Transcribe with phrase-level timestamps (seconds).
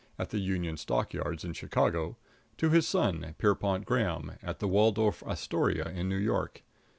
[0.17, 2.17] at the Union Stock || Yards in Chicago,
[2.57, 6.63] to his || son, Pierrepont Graham, || at the Waldorf Astoria, || in New York.